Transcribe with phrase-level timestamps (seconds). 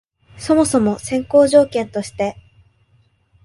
[0.39, 2.35] そもそも先行条件として、